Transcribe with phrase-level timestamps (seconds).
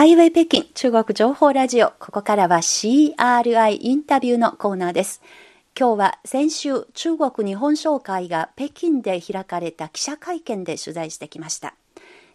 [0.00, 1.92] ハイウェイ北京中国情報ラジオ。
[1.98, 5.20] ここからは CRI インタビューのコーナーです。
[5.78, 11.74] 今日は先週中国日本商会が北京で開かれた記者会見で取材してきました。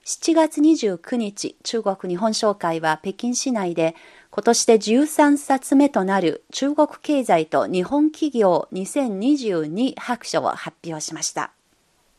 [0.05, 3.95] 7月29日、中国日本商会は北京市内で
[4.29, 11.49] 今年で13冊目となる中国経済と日本企業2022白書を発表しました。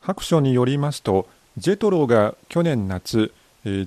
[0.00, 3.30] 白書によりますと、ジェトロが去年夏、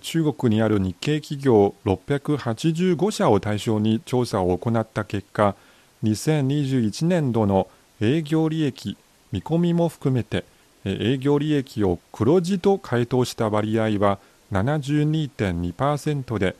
[0.01, 5.55] 中国にある日系企業685社を対象に調査を行った結果
[6.03, 7.69] 2021年度の
[8.01, 8.97] 営業利益
[9.31, 10.43] 見込みも含めて
[10.83, 14.19] 営業利益を黒字と回答した割合は
[14.51, 16.55] 72.2%で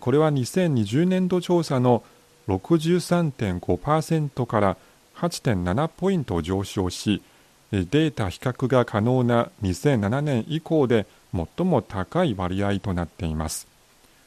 [0.00, 2.02] これは2020年度調査の
[2.48, 4.76] 63.5%から
[5.16, 7.22] 8.7ポイント上昇し
[7.70, 13.66] データ比較が可能な2007年以降で最も高い割合となっています。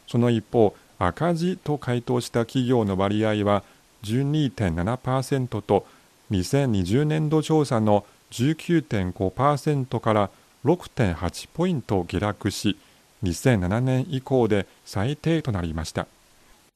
[0.08, 3.64] その一方赤字と回答した企業の割合は
[4.04, 5.86] 12.7%と
[6.32, 10.30] 2020年度調査の19.5%から
[10.66, 12.78] 6.8ポイント下落し
[13.23, 16.08] 2007年以降で最低となりました。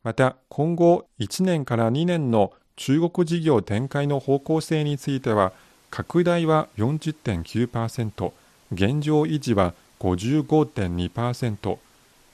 [0.04, 5.52] また今後1年から2年の中国事業展開の方向性については
[5.90, 8.32] 拡大は40.9%
[8.72, 11.78] 現状維持は55.2%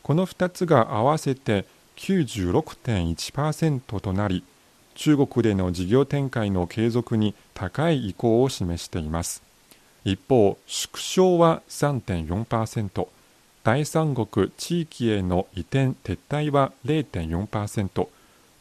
[0.04, 1.66] この2つが合わせて
[1.98, 4.44] 96.1%となり
[4.96, 9.42] 中国での事業展開の継続に高い意向を示しています。
[10.06, 13.08] 一方縮小は3.4%
[13.64, 18.08] 第三国地域への移転撤退は0.4%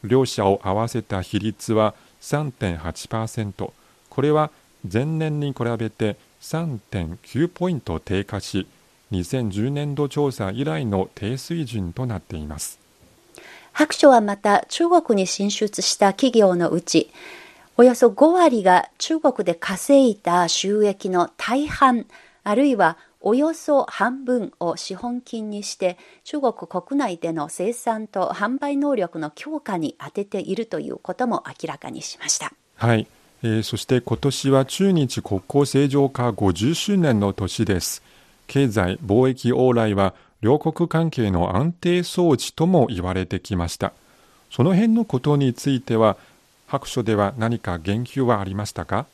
[0.05, 3.71] 両者を合わせた比率は3.8%
[4.09, 4.51] これは
[4.91, 8.65] 前年に比べて3.9ポイント低下し
[9.13, 12.79] 2010年度調査以来の低水準となっています
[13.71, 17.11] 白書はまた中国に進出した企業のうち
[17.77, 22.05] およそ5割が中国で稼いだ収益の大半
[22.43, 32.51] あるいはおよそ半分を資本金にして中国国内での生産と販売能力の強化に充てているということも明らかにしました。
[32.75, 33.07] はい、
[33.41, 38.02] えー、そして今年は中日国交正常化50周年の年です。
[38.47, 43.93] 経済貿易往来は両国関係の安定装置とも言われてきました
[44.51, 46.17] その辺のことについては
[46.67, 49.05] 白書では何か言及はありましたか？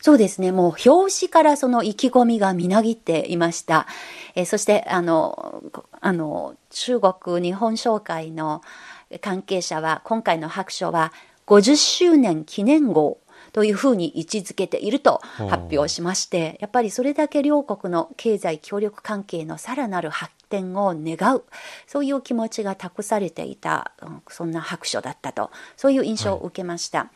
[0.00, 0.52] そうですね。
[0.52, 3.86] もう表紙からその意気込みがみなぎっていました。
[4.34, 5.62] えそして、あの、
[6.00, 8.60] あの、中国日本商会の
[9.22, 11.12] 関係者は、今回の白書は
[11.46, 13.16] 50周年記念号
[13.54, 21.44] というふうに位置づけていると発表しまして、やっぱりそれだけ両国の経済協力関係のさらなる発展を願う、
[21.86, 23.92] そういう気持ちが託されていた、
[24.28, 26.98] そんな白書だったと、そういう印象を受けました。
[26.98, 27.08] はい、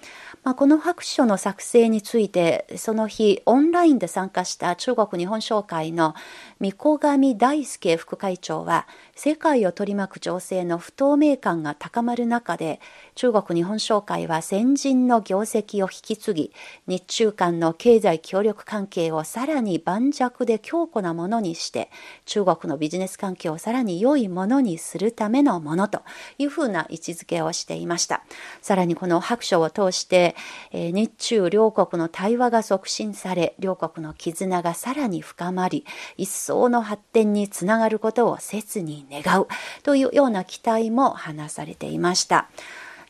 [0.45, 6.15] まあ、この白書の作成について、その日、オンラインで参加した中国日本商会の
[6.59, 12.81] 三古上大輔副会長は、世界を取り巻く情勢の不透明感が高まる中で、
[13.15, 16.53] 中国日本商会は先人の業績を引き継ぎ、
[16.87, 21.91] 日中間の経済協力関係をさらに盤石で強固なものにして、
[22.25, 26.03] 中国のビジネス環境をさらに良いものにするためのものと
[26.39, 28.23] いうふうな位置づけをしていました。
[28.63, 30.35] さらにこの白書を通して、
[30.73, 35.85] え日中両国の対話が促進され、両国の絆がさらに深まり、
[36.17, 39.47] 一層の発展につながることを切に願う
[39.83, 42.49] というような期待も話されていました。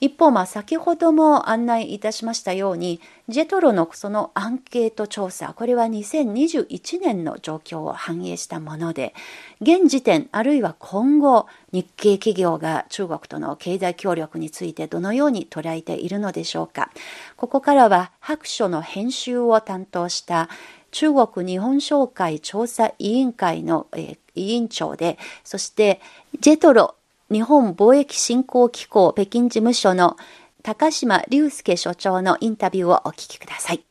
[0.01, 9.15] 一方、まあ、先ほども案内いたしましたように、ジェトロのそのアンケート調査、これは2021年の状況を反映したもので、
[9.61, 16.91] 現時点、あるいは今後、日系企業が中国との経済協力についてどのように捉えているのでしょうか。
[17.37, 20.49] ここからは白書の編集を担当した
[20.91, 26.01] 中国日本商会調査委員会の、えー、委員長で、そして
[26.41, 26.95] ジェトロ
[27.31, 30.17] 日本貿易振興機構北京事務所の
[30.63, 33.85] 高島隆介所長のインタビューをお聞きください。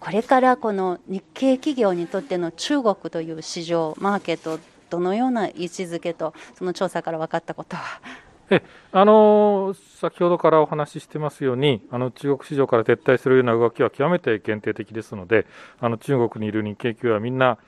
[0.00, 4.58] これからこの日系企業にとっての中国という市場、マーケット、
[4.88, 8.00] どのような位置づけと、その調査から分かったことは？
[8.48, 8.62] え
[8.92, 15.46] あの先ほどからお話ししてますようにあの中国市場から撤退するような動きは極めて限定的ですので
[15.78, 17.58] あの中国にいる日系企業はみんな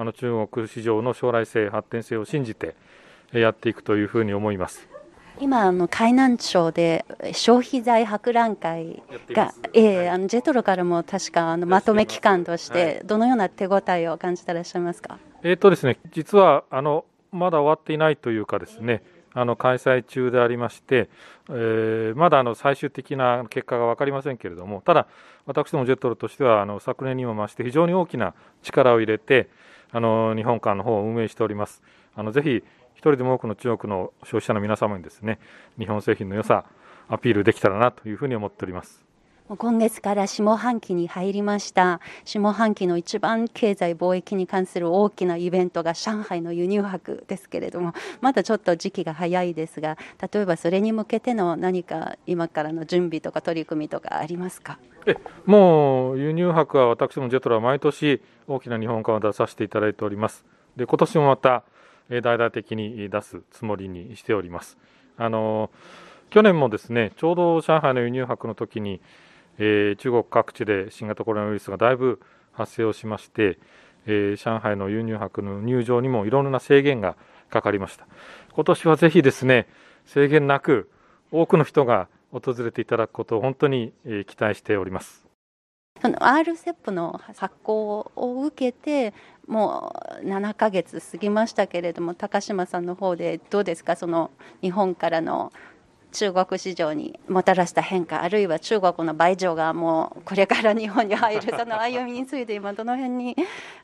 [0.00, 2.76] あの中国市場の将来性、発展性を信じて
[3.32, 4.88] やっていくというふうに思います。
[5.40, 15.18] 今あの海南町で消費財博覧会が、えー、あのジェトロからも確かあのまとめ機関としてどのような手応えを感じてらっしゃいますか？
[15.42, 19.02] えっ、とですね実はあのまだ終わっていないというかですね。
[19.34, 21.08] あの開催中でありまして、
[21.50, 25.06] えー、まだあの最終的な結果が分かりませんけれども、ただ、
[25.46, 29.48] 私どもジェトロとしてはあの昨年にも増して非常に大きな力を入れて、
[29.92, 31.82] あの日本館の方を運営しております。
[32.14, 32.62] あのぜひ
[32.94, 35.38] 一人でも多くの中国の消費者の皆様にですね
[35.78, 36.64] 日本製品の良さ
[37.08, 39.07] アピールできたらなというふうに思っております
[39.56, 42.00] 今月から下半期に入りました。
[42.26, 49.96] 下半期の一番経済貿易に関する大きなイベントが上海の輸入博ですけれどもまだちょっと時期が早いですが
[50.32, 54.78] 例えばそれに向けての何か今からの準備とか取り組みとかありますか？
[55.06, 55.16] え
[55.46, 60.44] もう輸入博は私どもジェトロは毎年大きな日本館を出させていただいております。
[60.76, 61.64] で今年もまた
[62.10, 64.76] 大々的に出すつもりにしております。
[65.16, 65.70] あの
[66.28, 69.00] 去年もですねちょうど上海の輸入博の時に、
[69.58, 72.20] えー、中国各地で新型コロナウイルスがだいぶ
[72.52, 73.58] 発生をしまして、
[74.06, 77.16] えー、上海の輸入博の入場にもいろんな制限が
[77.50, 78.06] かかりました。
[78.52, 79.66] 今年はぜひですね
[80.06, 80.90] 制限なく
[81.30, 83.92] 多くの人が訪れていただくことを本当に
[84.26, 85.26] 期待しております。
[86.00, 89.14] その RCEP の発行を受けて
[89.48, 93.96] もう7ヶ月過ぎましたけれども高島さんの方でどうですか？
[93.96, 94.30] その
[94.60, 95.52] 日本からの
[96.12, 103.36] 中国市場にもたらした変化あるいは中国の倍上がもうこれから日本に入るその歩みについて今どの辺に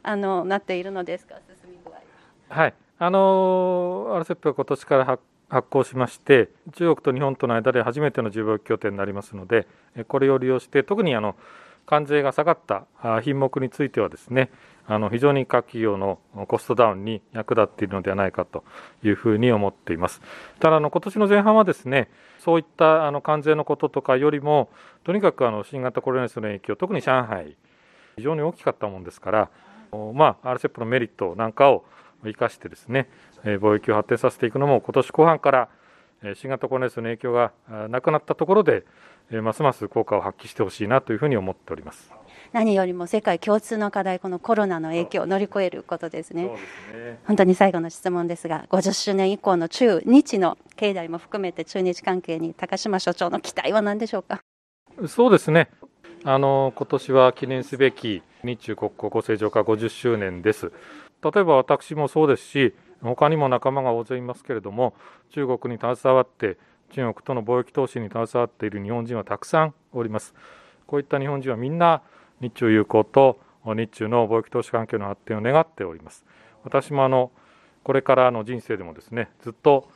[0.03, 1.35] あのなっているのですか？
[1.63, 5.19] 進み具合はいあの RCEP は今年から
[5.51, 9.67] 発行しまして中国と日本との間で初めての自貿易協定になりますので
[10.09, 11.37] これを利用して特にあの
[11.87, 12.87] 関税が下がった
[13.23, 14.51] 品目についてはですね
[14.87, 18.65] あの非常に各企業のコストダウンに役立っているのではないかと
[19.03, 20.21] いうふうに思っています。
[20.61, 24.69] ただあの今年の前半はですねそういったあの関税のこととかよりも
[25.05, 27.57] とにかくあの新型コロナウイルスの影響特に上海
[28.17, 29.51] 非常に大きかったもんですから
[30.13, 31.85] まあ RCEP のメリットなんかを
[32.23, 33.09] 生かしてですね
[33.45, 35.69] 貿易を発展させていくのも今年後半から
[36.35, 37.53] 新型コロナウイルスの影響が
[37.89, 38.85] なくなったところで
[39.31, 42.13] ますます効果を発揮してほしいなというふうに思っております。
[42.53, 46.51] 何よりも世界共通の課題、このコロナの影響を乗り越えることですね。
[46.93, 54.41] すね本当に最後の質問ですが、50周年以降の中日の経済も含めて中日関係に高島所長の期待は何でしょうか？
[55.09, 55.69] そうですね。
[56.23, 60.71] あの今年は記念すべき日中国交正常化50周年です。
[61.23, 64.95] 例えば私もそうですし、他にも仲間が大勢いますけれども、
[65.31, 66.57] 中国に携わって
[66.91, 70.35] 中国との貿易投資に携わっている日本人はたくさんおります。
[70.87, 72.03] こういった日本人はみんな
[72.41, 76.25] 日中友好と日中の貿易投資関係の発展を願っております。
[76.63, 77.31] 私もあの
[77.83, 79.89] これからの人生でもですねずっと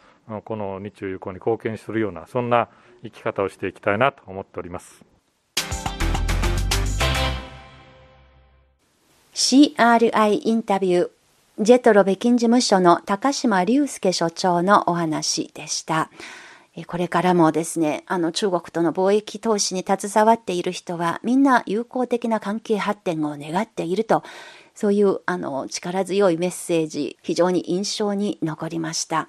[0.44, 2.68] この日中友好に貢献するようなそんな
[3.02, 5.04] 生き方をしていきたいなと思っております。
[9.34, 11.10] CRI インタビュー
[11.60, 16.10] ジェトロ北京事務所の高島隆介所長のお話でした。
[16.86, 24.22] これからもですね、あの中国との貿易投資に携わっている人はみんな友好的な関係発展を願っていると、
[24.74, 29.28] そういうあの力強いメッセージ、非常に印象に残りました。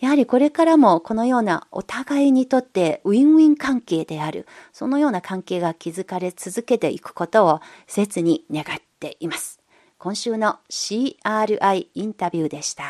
[0.00, 9.60] やはりこれからもこのようなお互いにとってウィンウィン関係である、そのような関係が築かれ続けていくことを切に願っています。
[9.98, 12.84] 今週の CRI インタビューでした。